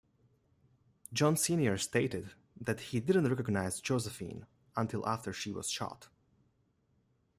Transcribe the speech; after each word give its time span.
John 1.13 1.37
Senior 1.37 1.77
stated 1.77 2.31
that 2.59 2.79
he 2.79 2.99
didn't 2.99 3.29
recognize 3.29 3.79
Josephine 3.79 4.47
until 4.75 5.07
after 5.07 5.31
she 5.31 5.51
was 5.51 5.69
shot. 5.69 6.07